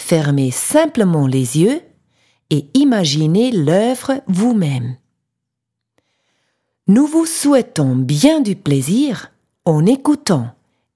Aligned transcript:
fermez 0.00 0.50
simplement 0.50 1.26
les 1.26 1.58
yeux 1.58 1.80
et 2.50 2.66
imaginez 2.74 3.52
l'œuvre 3.52 4.22
vous-même. 4.26 4.96
Nous 6.88 7.06
vous 7.06 7.26
souhaitons 7.26 7.94
bien 7.94 8.40
du 8.40 8.56
plaisir 8.56 9.30
en 9.64 9.86
écoutant 9.86 10.48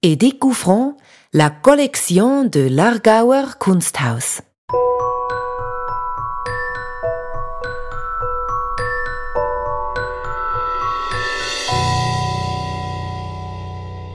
et 0.02 0.16
découvrant 0.16 0.96
la 1.32 1.50
collection 1.50 2.44
de 2.44 2.60
l'Argauer 2.60 3.58
Kunsthaus. 3.60 4.42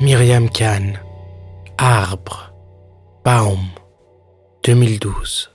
Myriam 0.01 0.49
Kahn, 0.49 0.97
Arbre, 1.77 2.53
Baum, 3.23 3.59
2012. 4.63 5.51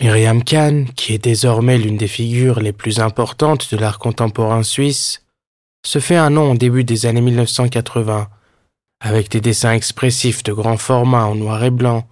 Myriam 0.00 0.44
Kahn, 0.44 0.86
qui 0.94 1.12
est 1.12 1.18
désormais 1.18 1.76
l'une 1.76 1.96
des 1.96 2.08
figures 2.08 2.60
les 2.60 2.72
plus 2.72 3.00
importantes 3.00 3.72
de 3.72 3.76
l'art 3.76 3.98
contemporain 3.98 4.62
suisse, 4.62 5.24
se 5.84 5.98
fait 5.98 6.16
un 6.16 6.30
nom 6.30 6.52
au 6.52 6.56
début 6.56 6.84
des 6.84 7.06
années 7.06 7.20
1980, 7.20 8.28
avec 9.00 9.28
des 9.28 9.40
dessins 9.40 9.72
expressifs 9.72 10.44
de 10.44 10.52
grand 10.52 10.76
format 10.76 11.24
en 11.24 11.34
noir 11.34 11.64
et 11.64 11.70
blanc, 11.70 12.06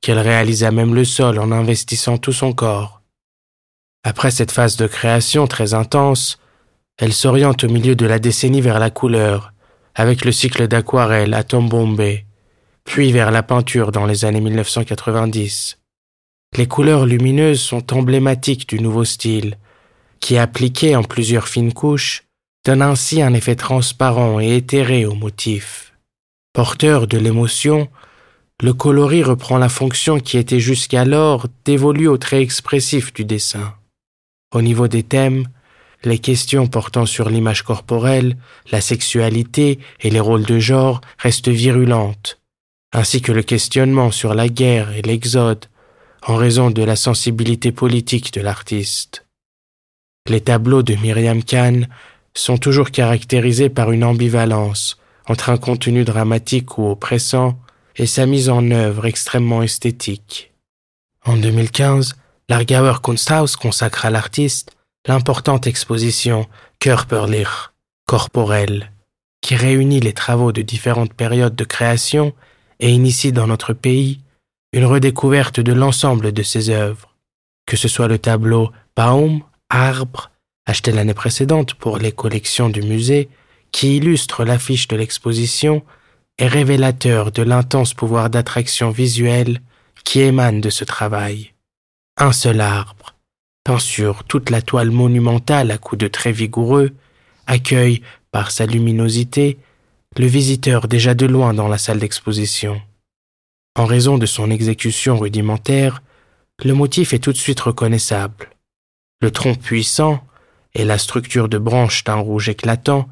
qu'elle 0.00 0.18
réalisa 0.18 0.72
même 0.72 0.94
le 0.94 1.04
sol 1.04 1.38
en 1.38 1.52
investissant 1.52 2.18
tout 2.18 2.32
son 2.32 2.52
corps. 2.52 3.00
Après 4.02 4.32
cette 4.32 4.50
phase 4.50 4.76
de 4.76 4.88
création 4.88 5.46
très 5.46 5.72
intense, 5.72 6.38
elle 6.98 7.12
s'oriente 7.12 7.62
au 7.62 7.68
milieu 7.68 7.94
de 7.94 8.06
la 8.06 8.18
décennie 8.18 8.60
vers 8.60 8.80
la 8.80 8.90
couleur, 8.90 9.52
avec 9.94 10.24
le 10.24 10.32
cycle 10.32 10.66
d'aquarelle 10.66 11.32
à 11.32 11.44
Tombombe, 11.44 12.25
puis 12.86 13.12
vers 13.12 13.30
la 13.30 13.42
peinture 13.42 13.92
dans 13.92 14.06
les 14.06 14.24
années 14.24 14.40
1990. 14.40 15.78
Les 16.56 16.66
couleurs 16.66 17.04
lumineuses 17.04 17.60
sont 17.60 17.92
emblématiques 17.92 18.66
du 18.68 18.80
nouveau 18.80 19.04
style, 19.04 19.58
qui, 20.20 20.38
appliqué 20.38 20.96
en 20.96 21.02
plusieurs 21.02 21.48
fines 21.48 21.74
couches, 21.74 22.22
donne 22.64 22.80
ainsi 22.80 23.20
un 23.20 23.34
effet 23.34 23.56
transparent 23.56 24.40
et 24.40 24.56
éthéré 24.56 25.04
au 25.04 25.14
motif. 25.14 25.92
Porteur 26.54 27.06
de 27.06 27.18
l'émotion, 27.18 27.88
le 28.62 28.72
coloris 28.72 29.24
reprend 29.24 29.58
la 29.58 29.68
fonction 29.68 30.18
qui 30.18 30.38
était 30.38 30.60
jusqu'alors 30.60 31.46
dévolue 31.66 32.08
au 32.08 32.16
trait 32.16 32.40
expressif 32.40 33.12
du 33.12 33.24
dessin. 33.24 33.74
Au 34.54 34.62
niveau 34.62 34.88
des 34.88 35.02
thèmes, 35.02 35.48
les 36.04 36.18
questions 36.18 36.66
portant 36.66 37.04
sur 37.04 37.28
l'image 37.28 37.62
corporelle, 37.62 38.36
la 38.70 38.80
sexualité 38.80 39.80
et 40.00 40.08
les 40.08 40.20
rôles 40.20 40.46
de 40.46 40.58
genre 40.58 41.00
restent 41.18 41.48
virulentes, 41.48 42.38
ainsi 42.92 43.20
que 43.20 43.32
le 43.32 43.42
questionnement 43.42 44.10
sur 44.10 44.34
la 44.34 44.48
guerre 44.48 44.92
et 44.92 45.02
l'exode 45.02 45.66
en 46.26 46.36
raison 46.36 46.70
de 46.70 46.82
la 46.82 46.96
sensibilité 46.96 47.72
politique 47.72 48.32
de 48.32 48.40
l'artiste. 48.40 49.26
Les 50.28 50.40
tableaux 50.40 50.82
de 50.82 50.94
Myriam 50.94 51.42
Kahn 51.42 51.88
sont 52.34 52.58
toujours 52.58 52.90
caractérisés 52.90 53.68
par 53.68 53.92
une 53.92 54.04
ambivalence 54.04 54.98
entre 55.28 55.50
un 55.50 55.56
contenu 55.56 56.04
dramatique 56.04 56.78
ou 56.78 56.90
oppressant 56.90 57.58
et 57.96 58.06
sa 58.06 58.26
mise 58.26 58.48
en 58.48 58.70
œuvre 58.70 59.06
extrêmement 59.06 59.62
esthétique. 59.62 60.52
En 61.24 61.36
2015, 61.36 62.16
l'Argauer 62.48 63.00
Kunsthaus 63.02 63.56
consacre 63.56 64.04
à 64.04 64.10
l'artiste 64.10 64.76
l'importante 65.06 65.66
exposition 65.66 66.46
Körperlich, 66.78 67.48
corporel, 68.06 68.92
qui 69.40 69.56
réunit 69.56 70.00
les 70.00 70.12
travaux 70.12 70.52
de 70.52 70.62
différentes 70.62 71.14
périodes 71.14 71.56
de 71.56 71.64
création 71.64 72.34
et 72.80 72.90
initie 72.90 73.32
dans 73.32 73.46
notre 73.46 73.72
pays 73.72 74.20
une 74.72 74.84
redécouverte 74.84 75.60
de 75.60 75.72
l'ensemble 75.72 76.32
de 76.32 76.42
ses 76.42 76.70
œuvres, 76.70 77.14
que 77.66 77.76
ce 77.76 77.88
soit 77.88 78.08
le 78.08 78.18
tableau 78.18 78.70
Baum, 78.94 79.42
Arbre, 79.70 80.30
acheté 80.66 80.92
l'année 80.92 81.14
précédente 81.14 81.74
pour 81.74 81.98
les 81.98 82.12
collections 82.12 82.68
du 82.68 82.82
musée, 82.82 83.28
qui 83.72 83.96
illustre 83.96 84.44
l'affiche 84.44 84.88
de 84.88 84.96
l'exposition, 84.96 85.82
est 86.38 86.46
révélateur 86.46 87.32
de 87.32 87.42
l'intense 87.42 87.94
pouvoir 87.94 88.30
d'attraction 88.30 88.90
visuelle 88.90 89.60
qui 90.04 90.20
émane 90.20 90.60
de 90.60 90.70
ce 90.70 90.84
travail. 90.84 91.52
Un 92.18 92.32
seul 92.32 92.60
arbre, 92.60 93.14
peint 93.64 93.78
sur 93.78 94.24
toute 94.24 94.50
la 94.50 94.62
toile 94.62 94.90
monumentale 94.90 95.70
à 95.70 95.78
coups 95.78 96.00
de 96.00 96.08
traits 96.08 96.36
vigoureux, 96.36 96.92
accueille, 97.46 98.02
par 98.30 98.50
sa 98.50 98.66
luminosité, 98.66 99.58
le 100.18 100.26
visiteur 100.26 100.88
déjà 100.88 101.14
de 101.14 101.26
loin 101.26 101.52
dans 101.52 101.68
la 101.68 101.78
salle 101.78 101.98
d'exposition. 101.98 102.80
En 103.76 103.84
raison 103.84 104.16
de 104.16 104.26
son 104.26 104.50
exécution 104.50 105.18
rudimentaire, 105.18 106.02
le 106.64 106.72
motif 106.72 107.12
est 107.12 107.18
tout 107.18 107.32
de 107.32 107.36
suite 107.36 107.60
reconnaissable. 107.60 108.50
Le 109.20 109.30
tronc 109.30 109.56
puissant 109.56 110.24
et 110.74 110.84
la 110.84 110.96
structure 110.96 111.48
de 111.48 111.58
branches 111.58 112.04
d'un 112.04 112.14
rouge 112.14 112.48
éclatant 112.48 113.08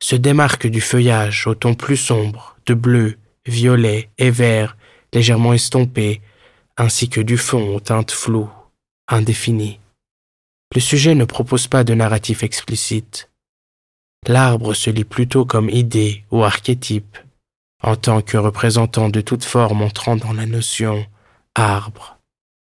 se 0.00 0.16
démarquent 0.16 0.66
du 0.66 0.80
feuillage 0.80 1.46
au 1.46 1.54
ton 1.54 1.74
plus 1.74 1.96
sombre, 1.96 2.56
de 2.66 2.74
bleu, 2.74 3.18
violet 3.46 4.08
et 4.18 4.30
vert 4.30 4.76
légèrement 5.12 5.52
estompé, 5.52 6.20
ainsi 6.76 7.08
que 7.08 7.20
du 7.20 7.36
fond 7.36 7.74
aux 7.74 7.80
teintes 7.80 8.10
floues, 8.10 8.50
indéfinies. 9.08 9.78
Le 10.74 10.80
sujet 10.80 11.14
ne 11.14 11.24
propose 11.24 11.68
pas 11.68 11.84
de 11.84 11.94
narratif 11.94 12.42
explicite. 12.42 13.30
L'arbre 14.28 14.74
se 14.74 14.90
lit 14.90 15.04
plutôt 15.04 15.44
comme 15.44 15.70
idée 15.70 16.24
ou 16.32 16.42
archétype, 16.42 17.16
en 17.82 17.94
tant 17.94 18.22
que 18.22 18.36
représentant 18.36 19.08
de 19.08 19.20
toute 19.20 19.44
forme 19.44 19.82
entrant 19.82 20.16
dans 20.16 20.32
la 20.32 20.46
notion 20.46 21.06
arbre. 21.54 22.18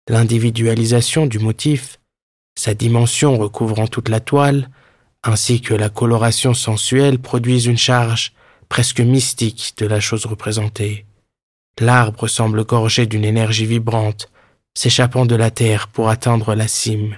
L'individualisation 0.10 1.26
du 1.26 1.40
motif, 1.40 2.00
sa 2.58 2.74
dimension 2.74 3.38
recouvrant 3.38 3.88
toute 3.88 4.10
la 4.10 4.20
toile, 4.20 4.70
ainsi 5.24 5.62
que 5.62 5.74
la 5.74 5.90
coloration 5.90 6.54
sensuelle 6.54 7.20
produisent 7.20 7.66
une 7.66 7.78
charge 7.78 8.34
presque 8.68 9.00
mystique 9.00 9.74
de 9.78 9.86
la 9.86 10.00
chose 10.00 10.26
représentée. 10.26 11.06
L'arbre 11.80 12.28
semble 12.28 12.66
gorgé 12.66 13.06
d'une 13.06 13.26
énergie 13.26 13.66
vibrante, 13.66 14.30
s'échappant 14.78 15.26
de 15.26 15.36
la 15.36 15.52
terre 15.52 15.88
pour 15.88 16.10
atteindre 16.10 16.56
la 16.56 16.68
cime 16.68 17.18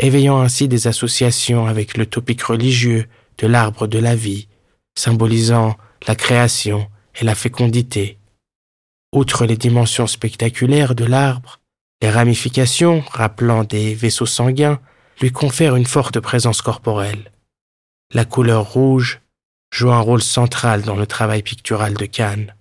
éveillant 0.00 0.40
ainsi 0.40 0.66
des 0.66 0.86
associations 0.86 1.66
avec 1.66 1.96
le 1.96 2.06
topique 2.06 2.42
religieux 2.42 3.06
de 3.40 3.46
l'arbre 3.46 3.86
de 3.86 3.98
la 3.98 4.14
vie, 4.14 4.48
symbolisant 4.94 5.76
la 6.06 6.14
création 6.14 6.88
et 7.20 7.24
la 7.24 7.34
fécondité. 7.34 8.18
Outre 9.12 9.46
les 9.46 9.56
dimensions 9.56 10.06
spectaculaires 10.06 10.94
de 10.94 11.04
l'arbre, 11.04 11.60
les 12.02 12.10
ramifications 12.10 13.02
rappelant 13.10 13.64
des 13.64 13.94
vaisseaux 13.94 14.26
sanguins 14.26 14.80
lui 15.20 15.32
confère 15.32 15.76
une 15.76 15.86
forte 15.86 16.20
présence 16.20 16.62
corporelle. 16.62 17.32
La 18.12 18.24
couleur 18.24 18.70
rouge 18.72 19.20
joue 19.72 19.90
un 19.90 20.00
rôle 20.00 20.22
central 20.22 20.82
dans 20.82 20.96
le 20.96 21.06
travail 21.06 21.42
pictural 21.42 21.94
de 21.94 22.06
Kahn. 22.06 22.54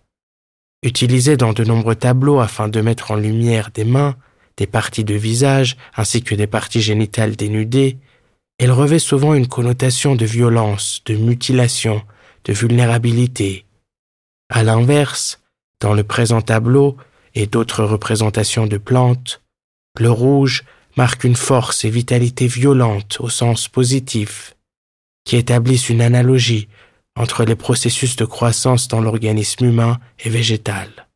Utilisée 0.83 1.37
dans 1.37 1.53
de 1.53 1.63
nombreux 1.63 1.95
tableaux 1.95 2.39
afin 2.39 2.67
de 2.67 2.81
mettre 2.81 3.11
en 3.11 3.15
lumière 3.15 3.71
des 3.73 3.85
mains, 3.85 4.15
des 4.57 4.67
parties 4.67 5.03
de 5.03 5.15
visage 5.15 5.77
ainsi 5.95 6.21
que 6.21 6.35
des 6.35 6.47
parties 6.47 6.81
génitales 6.81 7.35
dénudées, 7.35 7.97
elle 8.59 8.71
revêt 8.71 8.99
souvent 8.99 9.33
une 9.33 9.47
connotation 9.47 10.15
de 10.15 10.25
violence, 10.25 11.01
de 11.05 11.15
mutilation, 11.15 12.03
de 12.43 12.53
vulnérabilité. 12.53 13.65
À 14.49 14.63
l'inverse, 14.63 15.41
dans 15.79 15.93
le 15.93 16.03
présent 16.03 16.41
tableau 16.41 16.97
et 17.35 17.47
d'autres 17.47 17.85
représentations 17.85 18.67
de 18.67 18.77
plantes, 18.77 19.41
le 19.97 20.11
rouge 20.11 20.65
marque 20.97 21.23
une 21.23 21.37
force 21.37 21.85
et 21.85 21.89
vitalité 21.89 22.47
violente 22.47 23.17
au 23.21 23.29
sens 23.29 23.69
positif, 23.69 24.57
qui 25.23 25.37
établissent 25.37 25.89
une 25.89 26.01
analogie 26.01 26.67
entre 27.15 27.45
les 27.45 27.55
processus 27.55 28.17
de 28.17 28.25
croissance 28.25 28.89
dans 28.89 28.99
l'organisme 28.99 29.65
humain 29.65 29.99
et 30.19 30.29
végétal. 30.29 31.08